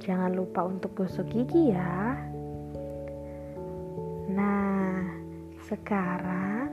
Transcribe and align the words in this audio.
jangan 0.00 0.32
lupa 0.32 0.64
untuk 0.64 0.96
gosok 0.96 1.28
gigi 1.28 1.76
ya. 1.76 2.16
Nah, 4.32 5.04
sekarang 5.68 6.72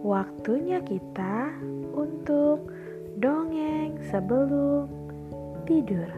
waktunya 0.00 0.80
kita 0.80 1.52
untuk 1.92 2.72
dongeng 3.20 4.00
sebelum 4.08 4.88
tidur. 5.68 6.08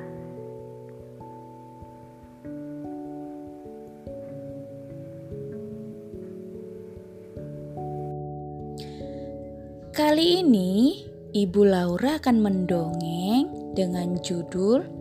Kali 9.94 10.42
ini 10.42 11.02
Ibu 11.34 11.62
Laura 11.70 12.18
akan 12.18 12.36
mendongeng 12.42 13.74
dengan 13.78 14.18
judul 14.22 14.93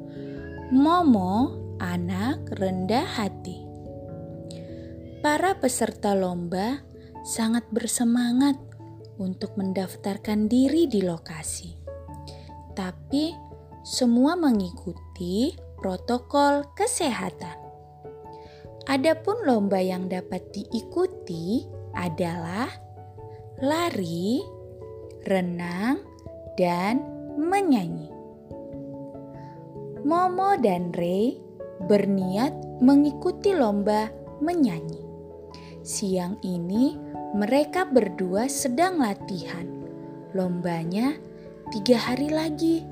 Momo 0.71 1.51
Anak 1.83 2.55
Rendah 2.55 3.03
Hati. 3.03 3.59
Para 5.19 5.59
peserta 5.59 6.15
lomba 6.15 6.79
sangat 7.27 7.67
bersemangat 7.67 8.55
untuk 9.19 9.59
mendaftarkan 9.59 10.47
diri 10.47 10.87
di 10.87 11.03
lokasi. 11.03 11.75
Tapi 12.71 13.35
semua 13.83 14.39
mengikuti 14.39 15.51
protokol 15.75 16.63
kesehatan. 16.79 17.59
Adapun 18.87 19.43
lomba 19.43 19.83
yang 19.83 20.07
dapat 20.07 20.47
diikuti 20.55 21.67
adalah 21.91 22.71
lari, 23.59 24.39
renang, 25.27 25.99
dan 26.55 27.03
menyanyi. 27.35 28.12
Momo 30.03 30.59
dan 30.59 30.91
Ray 30.91 31.39
berniat 31.87 32.51
mengikuti 32.83 33.55
lomba 33.55 34.11
menyanyi. 34.43 34.99
Siang 35.79 36.43
ini 36.43 36.99
mereka 37.31 37.87
berdua 37.87 38.51
sedang 38.51 38.99
latihan. 38.99 39.63
Lombanya 40.35 41.15
tiga 41.71 41.95
hari 41.95 42.27
lagi. 42.27 42.83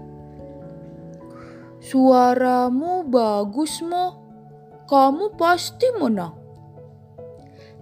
Suaramu 1.84 3.04
bagus, 3.04 3.84
Mo. 3.84 4.16
Kamu 4.88 5.36
pasti 5.36 5.92
menang. 6.00 6.36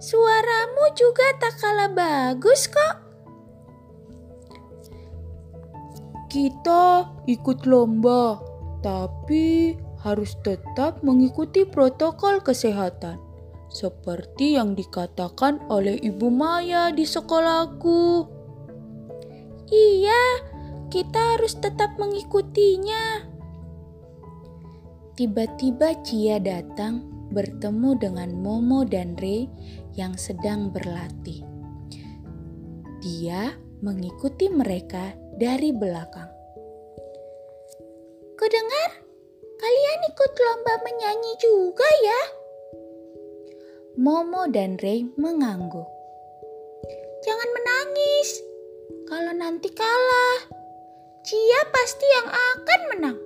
Suaramu 0.00 0.90
juga 0.96 1.36
tak 1.38 1.54
kalah 1.60 1.92
bagus 1.92 2.66
kok. 2.66 2.96
Kita 6.32 7.12
ikut 7.28 7.68
lomba, 7.68 8.49
tapi 8.80 9.76
harus 10.00 10.36
tetap 10.40 11.04
mengikuti 11.04 11.68
protokol 11.68 12.40
kesehatan. 12.40 13.20
Seperti 13.70 14.58
yang 14.58 14.74
dikatakan 14.74 15.62
oleh 15.70 15.94
Ibu 16.00 16.28
Maya 16.32 16.90
di 16.90 17.06
sekolahku. 17.06 18.26
Iya, 19.70 20.22
kita 20.90 21.38
harus 21.38 21.54
tetap 21.62 21.94
mengikutinya. 21.94 23.30
Tiba-tiba 25.14 25.94
Cia 26.02 26.42
datang 26.42 27.06
bertemu 27.30 27.90
dengan 28.02 28.30
Momo 28.34 28.82
dan 28.82 29.14
Ray 29.22 29.46
yang 29.94 30.18
sedang 30.18 30.74
berlatih. 30.74 31.46
Dia 33.00 33.54
mengikuti 33.80 34.50
mereka 34.50 35.14
dari 35.38 35.70
belakang. 35.70 36.29
Kudengar, 38.40 38.90
kalian 39.60 40.00
ikut 40.08 40.32
lomba 40.32 40.74
menyanyi 40.80 41.32
juga 41.44 41.84
ya? 42.00 42.20
Momo 44.00 44.48
dan 44.48 44.80
Ray 44.80 45.04
mengangguk. 45.20 45.84
Jangan 47.20 47.48
menangis. 47.52 48.40
Kalau 49.04 49.36
nanti 49.36 49.68
kalah, 49.76 50.40
Cia 51.20 51.62
pasti 51.68 52.06
yang 52.08 52.28
akan 52.32 52.80
menang. 52.88 53.18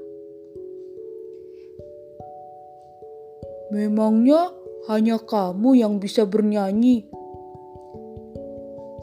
Memangnya 3.71 4.51
hanya 4.91 5.23
kamu 5.23 5.79
yang 5.79 6.03
bisa 6.03 6.27
bernyanyi. 6.27 7.07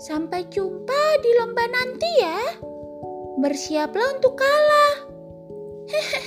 Sampai 0.03 0.43
jumpa 0.51 1.23
di 1.23 1.31
lomba 1.39 1.63
nanti 1.71 2.09
ya. 2.19 2.59
Bersiaplah 3.39 4.19
untuk 4.19 4.35
kalah. 4.35 5.00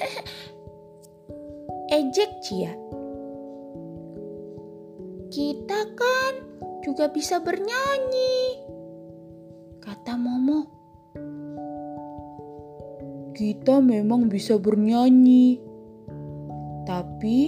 Ejek 1.94 2.30
Cia. 2.44 2.72
Kita 5.30 5.80
kan 5.96 6.34
juga 6.84 7.10
bisa 7.10 7.40
bernyanyi. 7.40 8.62
Kata 9.80 10.14
Momo. 10.14 10.60
Kita 13.34 13.82
memang 13.82 14.30
bisa 14.30 14.60
bernyanyi. 14.60 15.58
Tapi 16.84 17.38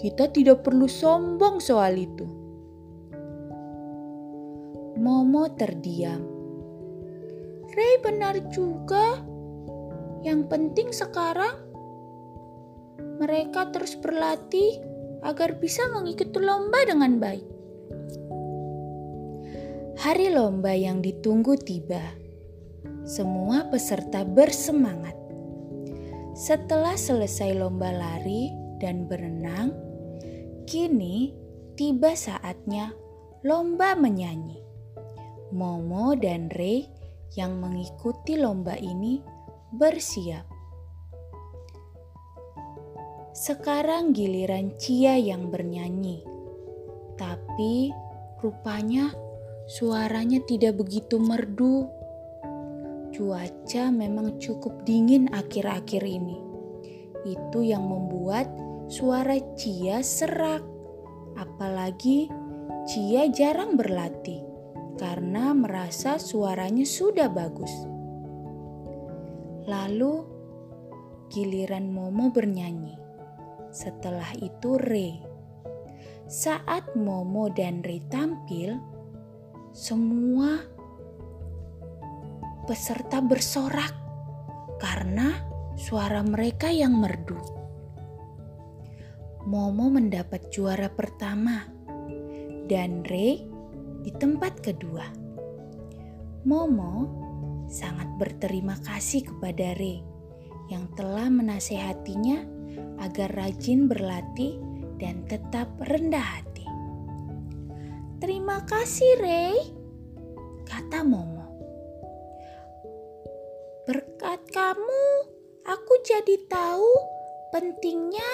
kita 0.00 0.30
tidak 0.30 0.64
perlu 0.64 0.88
sombong 0.88 1.60
soal 1.60 1.98
itu. 1.98 2.26
Momo 4.94 5.50
terdiam. 5.52 6.22
Ray 7.74 7.94
benar 8.00 8.38
juga. 8.54 9.20
Yang 10.24 10.40
penting 10.48 10.88
sekarang 10.94 11.63
mereka 13.18 13.70
terus 13.70 13.94
berlatih 13.98 14.80
agar 15.24 15.56
bisa 15.56 15.88
mengikuti 15.90 16.38
lomba 16.38 16.84
dengan 16.84 17.16
baik. 17.16 17.46
Hari 19.94 20.34
lomba 20.34 20.74
yang 20.74 21.00
ditunggu 21.00 21.56
tiba. 21.64 22.02
Semua 23.08 23.68
peserta 23.72 24.26
bersemangat. 24.26 25.16
Setelah 26.34 26.98
selesai 26.98 27.54
lomba 27.54 27.94
lari 27.94 28.50
dan 28.82 29.06
berenang, 29.06 29.70
kini 30.66 31.32
tiba 31.78 32.12
saatnya 32.18 32.90
lomba 33.46 33.94
menyanyi. 33.94 34.60
Momo 35.54 36.18
dan 36.18 36.50
Ray 36.58 36.90
yang 37.38 37.62
mengikuti 37.62 38.34
lomba 38.34 38.74
ini 38.74 39.22
bersiap. 39.78 40.53
Sekarang 43.34 44.14
giliran 44.14 44.78
Cia 44.78 45.18
yang 45.18 45.50
bernyanyi. 45.50 46.22
Tapi 47.18 47.90
rupanya 48.38 49.10
suaranya 49.66 50.38
tidak 50.46 50.78
begitu 50.78 51.18
merdu. 51.18 51.90
Cuaca 53.10 53.90
memang 53.90 54.38
cukup 54.38 54.86
dingin 54.86 55.26
akhir-akhir 55.34 56.06
ini. 56.06 56.38
Itu 57.26 57.66
yang 57.66 57.82
membuat 57.90 58.46
suara 58.86 59.34
Cia 59.58 59.98
serak. 60.06 60.62
Apalagi 61.34 62.30
Cia 62.86 63.26
jarang 63.34 63.74
berlatih 63.74 64.46
karena 64.94 65.50
merasa 65.50 66.22
suaranya 66.22 66.86
sudah 66.86 67.26
bagus. 67.34 67.74
Lalu 69.66 70.22
giliran 71.34 71.90
Momo 71.90 72.30
bernyanyi. 72.30 73.03
Setelah 73.74 74.30
itu 74.38 74.78
Ray. 74.78 75.18
Saat 76.30 76.94
Momo 76.94 77.50
dan 77.50 77.82
Ray 77.82 77.98
tampil, 78.06 78.78
semua 79.74 80.62
peserta 82.70 83.18
bersorak 83.18 83.90
karena 84.78 85.42
suara 85.74 86.22
mereka 86.22 86.70
yang 86.70 87.02
merdu. 87.02 87.34
Momo 89.50 89.90
mendapat 89.90 90.54
juara 90.54 90.86
pertama 90.86 91.66
dan 92.70 93.02
Ray 93.10 93.42
di 94.06 94.14
tempat 94.14 94.62
kedua. 94.62 95.10
Momo 96.46 97.10
sangat 97.66 98.06
berterima 98.22 98.78
kasih 98.86 99.26
kepada 99.26 99.74
Ray 99.74 99.98
yang 100.70 100.86
telah 100.94 101.26
menasehatinya 101.26 102.53
agar 102.98 103.30
rajin 103.34 103.86
berlatih 103.90 104.58
dan 104.98 105.26
tetap 105.26 105.70
rendah 105.90 106.22
hati. 106.22 106.66
Terima 108.24 108.62
kasih, 108.64 109.20
Ray, 109.20 109.58
kata 110.64 111.04
Momo. 111.04 111.44
Berkat 113.84 114.40
kamu, 114.48 115.04
aku 115.68 115.92
jadi 116.08 116.40
tahu 116.48 116.92
pentingnya 117.52 118.32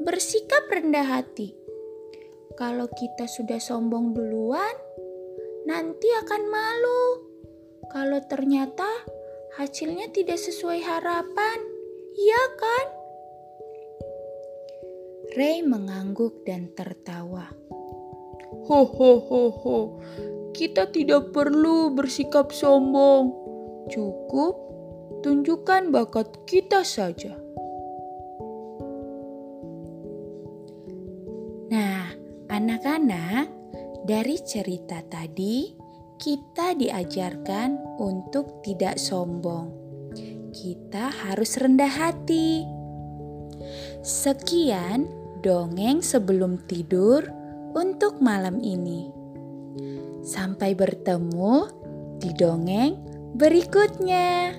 bersikap 0.00 0.64
rendah 0.72 1.04
hati. 1.04 1.52
Kalau 2.56 2.88
kita 2.90 3.28
sudah 3.28 3.60
sombong 3.60 4.16
duluan, 4.16 4.74
nanti 5.68 6.08
akan 6.24 6.42
malu. 6.48 7.04
Kalau 7.92 8.18
ternyata 8.26 8.88
hasilnya 9.60 10.10
tidak 10.10 10.40
sesuai 10.40 10.82
harapan, 10.82 11.58
iya 12.16 12.42
kan? 12.56 12.97
Ray 15.36 15.60
mengangguk 15.60 16.40
dan 16.48 16.72
tertawa. 16.72 17.52
Ho 18.64 18.80
ho 18.88 19.12
ho 19.20 19.42
ho, 19.52 19.78
kita 20.56 20.88
tidak 20.88 21.36
perlu 21.36 21.92
bersikap 21.92 22.48
sombong. 22.48 23.28
Cukup 23.92 24.56
tunjukkan 25.20 25.92
bakat 25.92 26.32
kita 26.48 26.80
saja. 26.80 27.36
Nah, 31.68 32.08
anak-anak, 32.48 33.52
dari 34.08 34.40
cerita 34.40 35.04
tadi 35.04 35.76
kita 36.16 36.72
diajarkan 36.72 38.00
untuk 38.00 38.64
tidak 38.64 38.96
sombong. 38.96 39.76
Kita 40.56 41.12
harus 41.12 41.60
rendah 41.60 41.92
hati. 41.92 42.64
Sekian 44.00 45.17
dongeng 45.40 46.02
sebelum 46.02 46.58
tidur 46.66 47.24
untuk 47.74 48.18
malam 48.18 48.58
ini. 48.58 49.10
Sampai 50.26 50.74
bertemu 50.74 51.70
di 52.18 52.30
dongeng 52.34 52.98
berikutnya. 53.38 54.54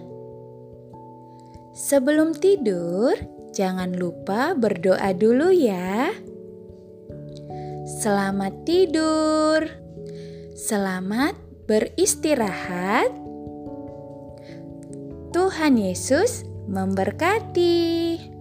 Sebelum 1.75 2.35
tidur, 2.35 3.15
jangan 3.55 3.95
lupa 3.95 4.55
berdoa 4.55 5.11
dulu 5.15 5.51
ya. 5.51 6.11
Selamat 7.99 8.53
tidur. 8.63 9.67
Selamat 10.55 11.35
beristirahat. 11.67 13.11
Tuhan 15.29 15.77
Yesus 15.77 16.43
memberkati. 16.65 18.38